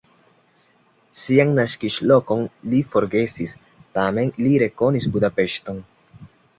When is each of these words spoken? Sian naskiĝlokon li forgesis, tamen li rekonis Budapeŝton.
Sian 1.23 1.51
naskiĝlokon 1.59 2.43
li 2.73 2.81
forgesis, 2.95 3.55
tamen 4.01 4.35
li 4.43 4.59
rekonis 4.67 5.11
Budapeŝton. 5.17 5.85